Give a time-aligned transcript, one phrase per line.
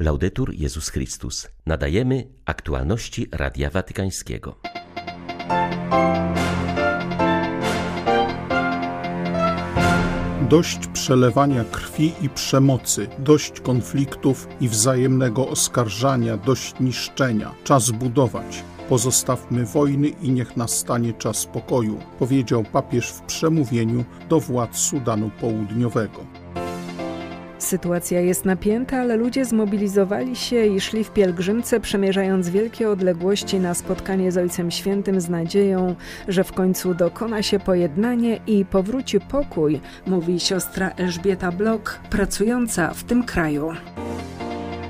[0.00, 1.48] Laudetur Jezus Chrystus.
[1.66, 4.58] Nadajemy aktualności Radia Watykańskiego.
[10.50, 17.54] Dość przelewania krwi i przemocy, dość konfliktów i wzajemnego oskarżania, dość niszczenia.
[17.64, 18.64] Czas budować.
[18.88, 26.45] Pozostawmy wojny i niech nastanie czas pokoju, powiedział papież w przemówieniu do władz Sudanu Południowego.
[27.58, 33.74] Sytuacja jest napięta, ale ludzie zmobilizowali się i szli w pielgrzymce, przemierzając wielkie odległości na
[33.74, 35.94] spotkanie z Ojcem Świętym z nadzieją,
[36.28, 43.04] że w końcu dokona się pojednanie i powróci pokój, mówi siostra Elżbieta Blok, pracująca w
[43.04, 43.72] tym kraju.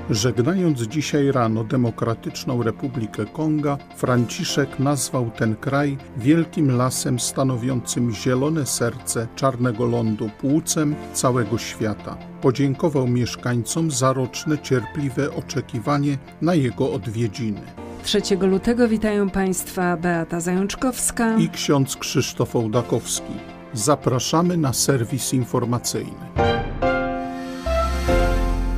[0.09, 9.27] Żegnając dzisiaj rano Demokratyczną Republikę Konga, Franciszek nazwał ten kraj wielkim lasem stanowiącym zielone serce
[9.35, 12.17] czarnego lądu, płucem całego świata.
[12.41, 17.61] Podziękował mieszkańcom za roczne cierpliwe oczekiwanie na jego odwiedziny.
[18.03, 23.33] 3 lutego witają Państwa Beata Zajączkowska i ksiądz Krzysztof Ołdakowski.
[23.73, 26.56] Zapraszamy na serwis informacyjny.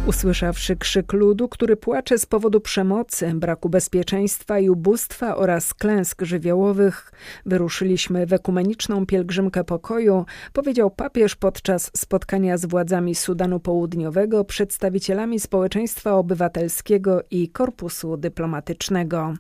[0.09, 7.11] Usłyszawszy krzyk ludu, który płacze z powodu przemocy, braku bezpieczeństwa i ubóstwa oraz klęsk żywiołowych,
[7.45, 16.13] wyruszyliśmy w ekumeniczną pielgrzymkę pokoju, powiedział papież podczas spotkania z władzami Sudanu Południowego, przedstawicielami społeczeństwa
[16.13, 19.33] obywatelskiego i korpusu dyplomatycznego.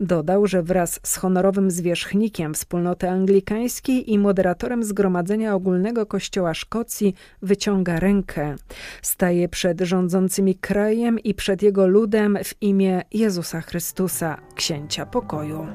[0.00, 8.00] Dodał, że wraz z honorowym zwierzchnikiem wspólnoty anglikańskiej i moderatorem Zgromadzenia Ogólnego Kościoła Szkocji wyciąga
[8.00, 8.54] rękę.
[9.02, 15.66] Staje przed rządzącymi rządzącymi krajem i przed jego ludem w imię Jezusa Chrystusa, księcia pokoju.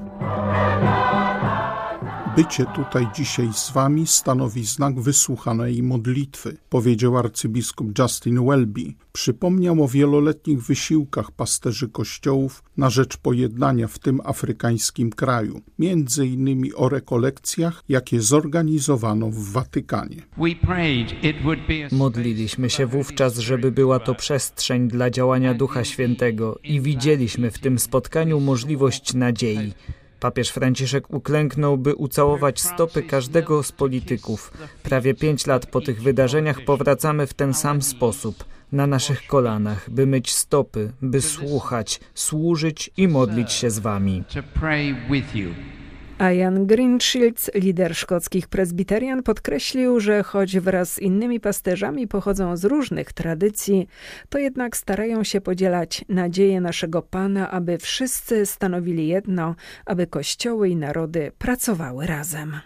[2.37, 8.93] Bycie tutaj dzisiaj z wami stanowi znak wysłuchanej modlitwy, powiedział arcybiskup Justin Welby.
[9.13, 16.73] Przypomniał o wieloletnich wysiłkach pasterzy kościołów na rzecz pojednania w tym afrykańskim kraju, między innymi
[16.73, 20.21] o rekolekcjach, jakie zorganizowano w Watykanie.
[21.91, 27.79] Modliliśmy się wówczas, żeby była to przestrzeń dla działania Ducha Świętego i widzieliśmy w tym
[27.79, 29.73] spotkaniu możliwość nadziei.
[30.19, 34.53] Papież Franciszek uklęknął, by ucałować stopy każdego z polityków.
[34.83, 40.05] Prawie pięć lat po tych wydarzeniach powracamy w ten sam sposób, na naszych kolanach, by
[40.05, 44.23] myć stopy, by słuchać, służyć i modlić się z wami.
[46.19, 52.65] A Jan Greenshields, lider szkockich prezbiterian, podkreślił, że choć wraz z innymi pasterzami pochodzą z
[52.65, 53.87] różnych tradycji,
[54.29, 60.75] to jednak starają się podzielać nadzieję naszego Pana, aby wszyscy stanowili jedno, aby kościoły i
[60.75, 62.59] narody pracowały razem.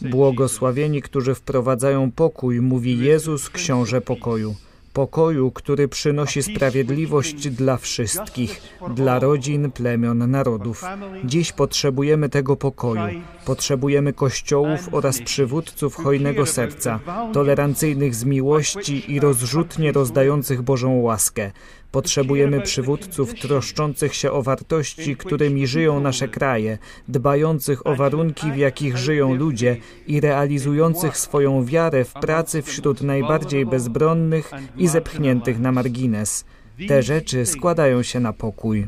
[0.00, 4.54] Błogosławieni, którzy wprowadzają pokój, mówi Jezus, książę pokoju
[4.98, 8.62] pokoju, który przynosi sprawiedliwość dla wszystkich,
[8.94, 10.84] dla rodzin, plemion, narodów.
[11.24, 13.20] Dziś potrzebujemy tego pokoju.
[13.44, 17.00] Potrzebujemy kościołów oraz przywódców hojnego serca,
[17.32, 21.52] tolerancyjnych z miłości i rozrzutnie rozdających Bożą łaskę.
[21.92, 26.78] Potrzebujemy przywódców troszczących się o wartości, którymi żyją nasze kraje,
[27.08, 29.76] dbających o warunki, w jakich żyją ludzie
[30.06, 36.44] i realizujących swoją wiarę w pracy wśród najbardziej bezbronnych i zepchniętych na margines.
[36.88, 38.86] Te rzeczy składają się na pokój.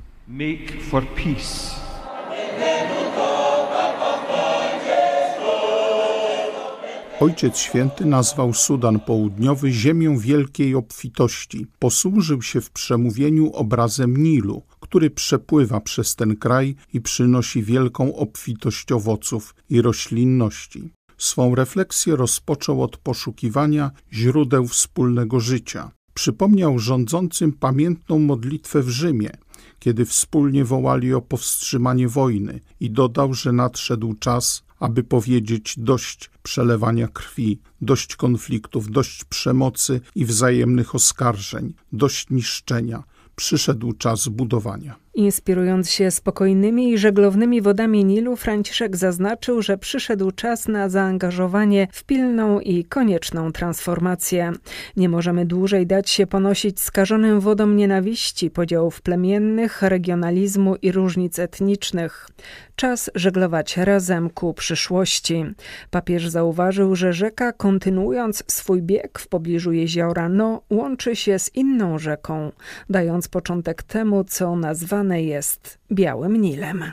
[7.21, 11.67] Ojciec Święty nazwał Sudan Południowy ziemią wielkiej obfitości.
[11.79, 18.93] Posłużył się w przemówieniu obrazem Nilu, który przepływa przez ten kraj i przynosi wielką obfitość
[18.93, 20.91] owoców i roślinności.
[21.19, 25.91] Swą refleksję rozpoczął od poszukiwania źródeł wspólnego życia.
[26.15, 29.31] Przypomniał rządzącym pamiętną modlitwę w Rzymie,
[29.79, 37.09] kiedy wspólnie wołali o powstrzymanie wojny i dodał, że nadszedł czas, aby powiedzieć dość przelewania
[37.09, 43.05] krwi, dość konfliktów, dość przemocy i wzajemnych oskarżeń, dość niszczenia.
[43.37, 44.97] Przyszedł czas budowania.
[45.15, 52.05] Inspirując się spokojnymi i żeglownymi wodami Nilu, Franciszek zaznaczył, że przyszedł czas na zaangażowanie w
[52.05, 54.53] pilną i konieczną transformację.
[54.97, 62.29] Nie możemy dłużej dać się ponosić skażonym wodom nienawiści, podziałów plemiennych, regionalizmu i różnic etnicznych.
[62.77, 65.45] Czas żeglować razem ku przyszłości.
[65.91, 71.99] Papież zauważył, że rzeka, kontynuując swój bieg w pobliżu jeziora No, łączy się z inną
[71.99, 72.53] rzeką,
[72.91, 74.57] dając początek temu, co
[75.01, 76.85] nazwane jest Białym Nilem.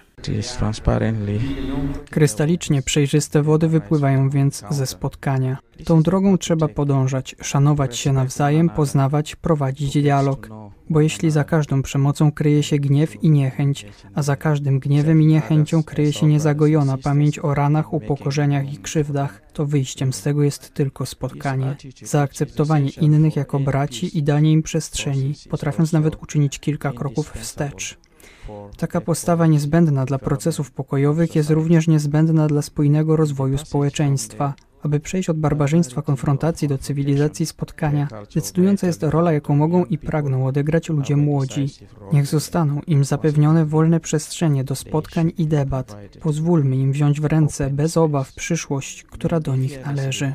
[2.09, 5.57] Krystalicznie przejrzyste wody wypływają więc ze spotkania.
[5.86, 10.50] Tą drogą trzeba podążać, szanować się nawzajem, poznawać, prowadzić dialog.
[10.89, 13.86] Bo jeśli za każdą przemocą kryje się gniew i niechęć,
[14.16, 19.42] a za każdym gniewem i niechęcią kryje się niezagojona pamięć o ranach, upokorzeniach i krzywdach,
[19.54, 21.75] to wyjściem z tego jest tylko spotkanie.
[22.04, 27.98] Zaakceptowanie innych jako braci i danie im przestrzeni, potrafiąc nawet uczynić kilka kroków wstecz.
[28.78, 34.54] Taka postawa niezbędna dla procesów pokojowych jest również niezbędna dla spójnego rozwoju społeczeństwa.
[34.83, 40.47] Aby przejść od barbarzyństwa konfrontacji do cywilizacji spotkania, decydująca jest rola, jaką mogą i pragną
[40.47, 41.68] odegrać ludzie młodzi.
[42.13, 45.97] Niech zostaną im zapewnione wolne przestrzenie do spotkań i debat.
[46.21, 50.33] Pozwólmy im wziąć w ręce bez obaw przyszłość, która do nich należy.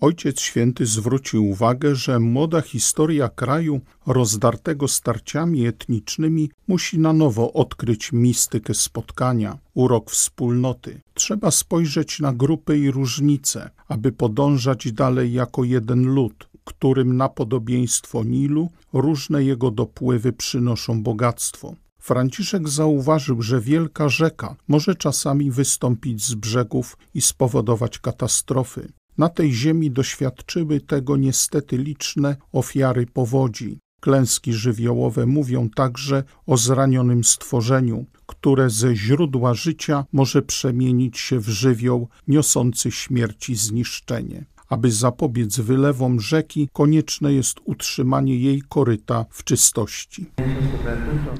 [0.00, 8.12] Ojciec Święty zwrócił uwagę, że młoda historia kraju rozdartego starciami etnicznymi musi na nowo odkryć
[8.12, 11.00] mistykę spotkania, urok wspólnoty.
[11.14, 18.24] Trzeba spojrzeć na grupy i różnice, aby podążać dalej jako jeden lud, którym na podobieństwo
[18.24, 21.74] Nilu różne jego dopływy przynoszą bogactwo.
[22.04, 28.92] Franciszek zauważył, że wielka rzeka może czasami wystąpić z brzegów i spowodować katastrofy.
[29.18, 33.78] Na tej ziemi doświadczyły tego niestety liczne ofiary powodzi.
[34.00, 41.48] Klęski żywiołowe mówią także o zranionym stworzeniu, które ze źródła życia może przemienić się w
[41.48, 44.44] żywioł niosący śmierć i zniszczenie.
[44.68, 50.26] Aby zapobiec wylewom rzeki, konieczne jest utrzymanie jej koryta w czystości.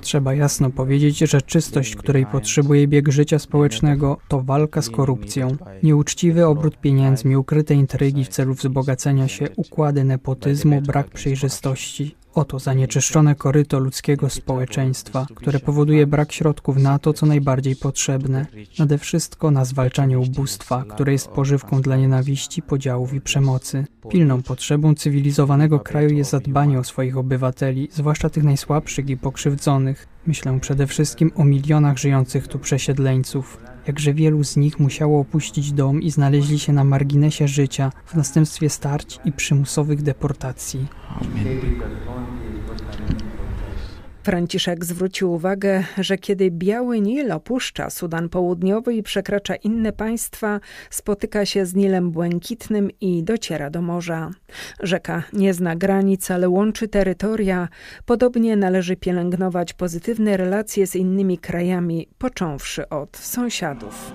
[0.00, 5.56] Trzeba jasno powiedzieć, że czystość, której potrzebuje bieg życia społecznego, to walka z korupcją.
[5.82, 12.23] Nieuczciwy obrót pieniędzmi, ukryte intrygi w celu wzbogacenia się, układy nepotyzmu, brak przejrzystości.
[12.34, 18.46] Oto zanieczyszczone koryto ludzkiego społeczeństwa, które powoduje brak środków na to, co najbardziej potrzebne.
[18.78, 23.84] Nade wszystko na zwalczanie ubóstwa, które jest pożywką dla nienawiści, podziałów i przemocy.
[24.10, 30.08] Pilną potrzebą cywilizowanego kraju jest zadbanie o swoich obywateli, zwłaszcza tych najsłabszych i pokrzywdzonych.
[30.26, 33.58] Myślę przede wszystkim o milionach żyjących tu przesiedleńców.
[33.86, 38.70] Jakże wielu z nich musiało opuścić dom i znaleźli się na marginesie życia w następstwie
[38.70, 40.86] starć i przymusowych deportacji.
[41.08, 42.43] Amen.
[44.24, 50.60] Franciszek zwrócił uwagę, że kiedy Biały Nil opuszcza Sudan Południowy i przekracza inne państwa,
[50.90, 54.30] spotyka się z Nilem Błękitnym i dociera do morza.
[54.82, 57.68] Rzeka nie zna granic, ale łączy terytoria.
[58.06, 64.12] Podobnie należy pielęgnować pozytywne relacje z innymi krajami, począwszy od sąsiadów.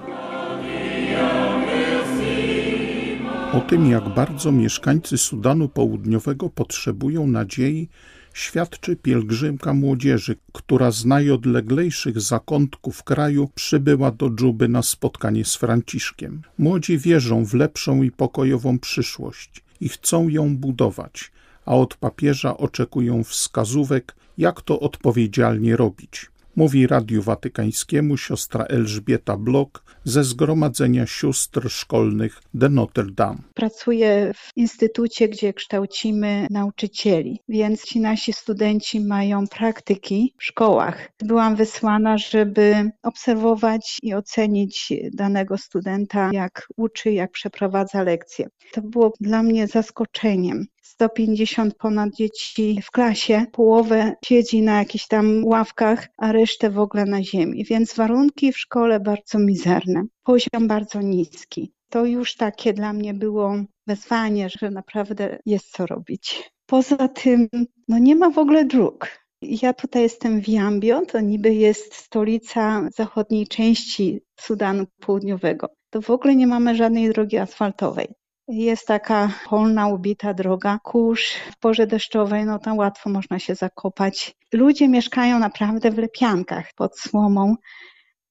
[3.53, 7.89] O tym, jak bardzo mieszkańcy Sudanu Południowego potrzebują nadziei,
[8.33, 16.41] świadczy pielgrzymka młodzieży, która z najodleglejszych zakątków kraju przybyła do Dżuby na spotkanie z Franciszkiem.
[16.57, 21.31] Młodzi wierzą w lepszą i pokojową przyszłość i chcą ją budować,
[21.65, 26.29] a od papieża oczekują wskazówek, jak to odpowiedzialnie robić
[26.59, 33.37] mówi Radiu Watykańskiemu siostra Elżbieta Blok ze Zgromadzenia Sióstr Szkolnych de Notre Dame.
[33.53, 41.09] Pracuję w instytucie, gdzie kształcimy nauczycieli, więc ci nasi studenci mają praktyki w szkołach.
[41.19, 48.47] Byłam wysłana, żeby obserwować i ocenić danego studenta, jak uczy, jak przeprowadza lekcje.
[48.71, 50.65] To było dla mnie zaskoczeniem.
[50.81, 57.05] 150 ponad dzieci w klasie, połowę siedzi na jakichś tam ławkach, a resztę w ogóle
[57.05, 57.65] na ziemi.
[57.65, 61.73] Więc warunki w szkole bardzo mizerne, poziom bardzo niski.
[61.89, 63.55] To już takie dla mnie było
[63.87, 66.51] wezwanie, że naprawdę jest co robić.
[66.65, 67.47] Poza tym,
[67.87, 69.07] no nie ma w ogóle dróg.
[69.41, 75.69] Ja tutaj jestem w Jambio, to niby jest stolica zachodniej części Sudanu Południowego.
[75.89, 78.07] To w ogóle nie mamy żadnej drogi asfaltowej.
[78.51, 84.35] Jest taka polna, ubita droga, kurz w porze deszczowej, no tam łatwo można się zakopać.
[84.53, 87.55] Ludzie mieszkają naprawdę w lepiankach pod słomą,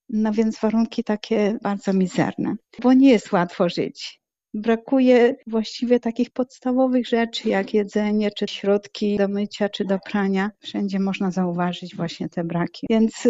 [0.09, 4.21] no więc warunki takie bardzo mizerne, bo nie jest łatwo żyć.
[4.55, 10.51] Brakuje właściwie takich podstawowych rzeczy, jak jedzenie, czy środki do mycia, czy do prania.
[10.61, 12.87] Wszędzie można zauważyć właśnie te braki.
[12.91, 13.29] Więc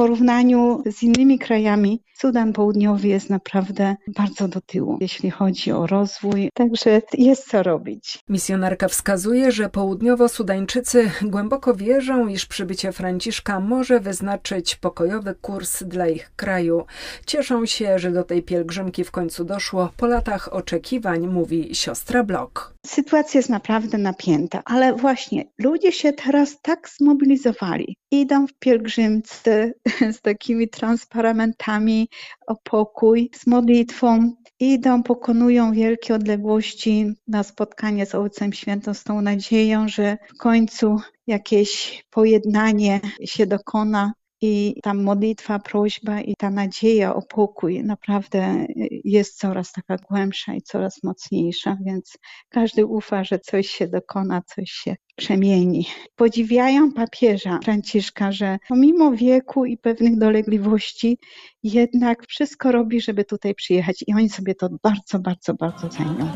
[0.00, 6.50] porównaniu z innymi krajami, Sudan Południowy jest naprawdę bardzo do tyłu, jeśli chodzi o rozwój.
[6.54, 8.18] Także jest co robić.
[8.28, 16.32] Misjonarka wskazuje, że południowo-Sudańczycy głęboko wierzą, iż przybycie Franciszka może wyznaczyć pokojowy kurs dla ich
[16.36, 16.84] kraju.
[17.26, 22.74] Cieszą się, że do tej pielgrzymki w końcu doszło po latach oczekiwań, mówi siostra Blok.
[22.86, 27.96] Sytuacja jest naprawdę napięta, ale właśnie ludzie się teraz tak zmobilizowali.
[28.10, 29.72] Idą w pielgrzymce
[30.16, 32.08] z takimi transparentami
[32.46, 34.32] o pokój, z modlitwą.
[34.60, 41.00] Idą, pokonują wielkie odległości na spotkanie z Ojcem Świętym z tą nadzieją, że w końcu
[41.26, 48.66] jakieś pojednanie się dokona i ta modlitwa, prośba i ta nadzieja o pokój naprawdę
[49.04, 52.18] jest coraz taka głębsza i coraz mocniejsza, więc
[52.48, 55.86] każdy ufa, że coś się dokona, coś się przemieni.
[56.16, 61.18] Podziwiają papieża Franciszka, że pomimo wieku i pewnych dolegliwości,
[61.62, 66.30] jednak wszystko robi, żeby tutaj przyjechać i oni sobie to bardzo, bardzo, bardzo cenią.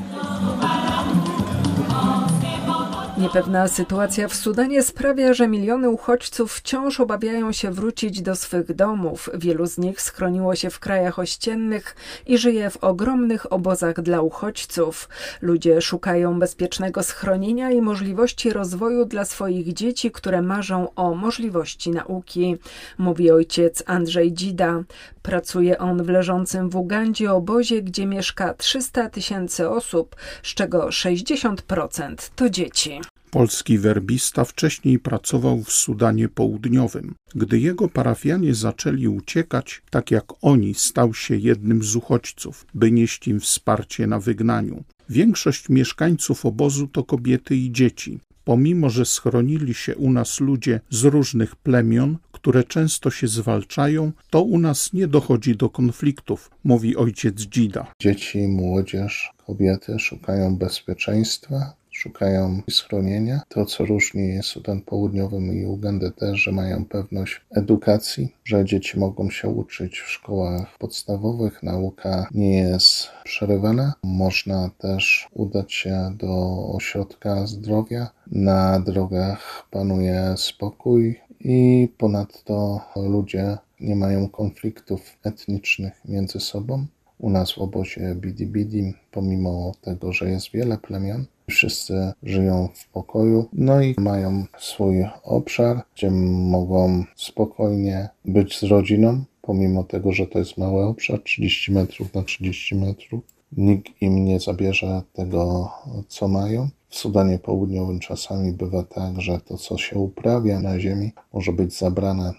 [3.25, 9.31] Niepewna sytuacja w Sudanie sprawia, że miliony uchodźców wciąż obawiają się wrócić do swych domów.
[9.35, 15.09] Wielu z nich schroniło się w krajach ościennych i żyje w ogromnych obozach dla uchodźców.
[15.43, 22.57] Ludzie szukają bezpiecznego schronienia i możliwości rozwoju dla swoich dzieci, które marzą o możliwości nauki,
[22.99, 24.83] mówi ojciec Andrzej Dzida.
[25.23, 32.31] Pracuje on w leżącym w Ugandzie obozie, gdzie mieszka 300 tysięcy osób, z czego 60%
[32.37, 33.00] to dzieci.
[33.35, 37.14] Polski werbista wcześniej pracował w Sudanie Południowym.
[37.35, 43.29] Gdy jego parafianie zaczęli uciekać, tak jak oni, stał się jednym z uchodźców, by nieść
[43.29, 44.85] im wsparcie na wygnaniu.
[45.09, 48.21] Większość mieszkańców obozu to kobiety i dzieci.
[48.45, 54.43] Pomimo, że schronili się u nas ludzie z różnych plemion, które często się zwalczają, to
[54.43, 57.93] u nas nie dochodzi do konfliktów, mówi ojciec Dzida.
[58.00, 63.41] Dzieci, młodzież, kobiety szukają bezpieczeństwa, szukają schronienia.
[63.49, 69.31] To, co różni Sudan Południowy i Ugandę też, że mają pewność edukacji, że dzieci mogą
[69.31, 73.95] się uczyć w szkołach podstawowych, nauka nie jest przerywana.
[74.05, 78.11] Można też udać się do ośrodka zdrowia.
[78.27, 86.87] Na drogach panuje spokój i ponadto ludzie nie mają konfliktów etnicznych między sobą.
[87.19, 92.89] U nas w obozie Bidi Bidi, pomimo tego, że jest wiele plemion, Wszyscy żyją w
[92.89, 100.27] pokoju, no i mają swój obszar, gdzie mogą spokojnie być z rodziną, pomimo tego, że
[100.27, 103.25] to jest mały obszar, 30 metrów na 30 metrów.
[103.57, 105.71] Nikt im nie zabierze tego,
[106.09, 106.69] co mają.
[106.89, 111.79] W Sudanie Południowym czasami bywa tak, że to, co się uprawia na ziemi, może być
[111.79, 112.33] zabrane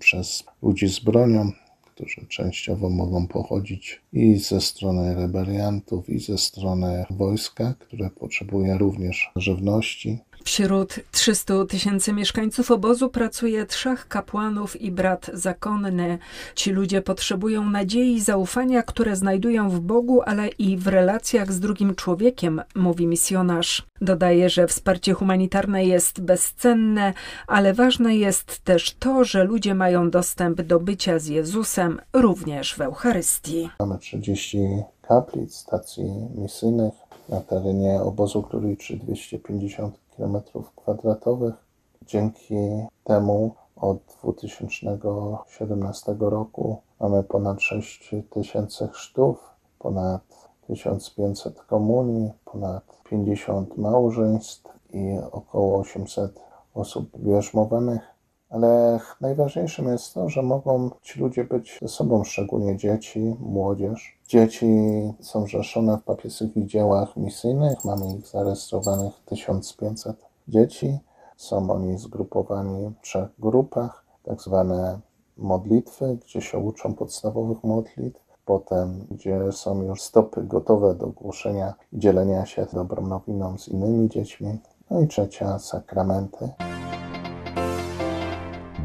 [0.00, 1.52] przez ludzi z bronią,
[1.98, 9.30] którzy częściowo mogą pochodzić i ze strony rebeliantów, i ze strony wojska, które potrzebuje również
[9.36, 10.18] żywności.
[10.48, 16.18] Wśród 300 tysięcy mieszkańców obozu pracuje trzech kapłanów i brat zakonny.
[16.54, 21.60] Ci ludzie potrzebują nadziei i zaufania, które znajdują w Bogu, ale i w relacjach z
[21.60, 23.86] drugim człowiekiem, mówi misjonarz.
[24.00, 27.12] Dodaje, że wsparcie humanitarne jest bezcenne,
[27.46, 32.80] ale ważne jest też to, że ludzie mają dostęp do bycia z Jezusem również w
[32.80, 33.68] Eucharystii.
[33.80, 34.58] Mamy 30
[35.02, 36.94] kaplic, stacji misyjnych
[37.28, 41.52] na terenie obozu, który liczy 250 km2.
[42.06, 42.56] Dzięki
[43.04, 54.68] temu od 2017 roku mamy ponad 6 tysięcy chrztów, ponad 1500 komunii, ponad 50 małżeństw
[54.92, 56.40] i około 800
[56.74, 58.17] osób bierzmowanych.
[58.50, 64.18] Ale najważniejszym jest to, że mogą ci ludzie być ze sobą, szczególnie dzieci, młodzież.
[64.28, 64.66] Dzieci
[65.20, 70.16] są zrzeszone w papieskich dziełach misyjnych, mamy ich zarejestrowanych 1500
[70.48, 70.98] dzieci.
[71.36, 75.00] Są oni zgrupowani w trzech grupach, tak zwane
[75.36, 81.98] modlitwy, gdzie się uczą podstawowych modlitw, potem gdzie są już stopy gotowe do głoszenia i
[81.98, 84.58] dzielenia się dobrą nowiną z innymi dziećmi.
[84.90, 86.48] No i trzecia, sakramenty.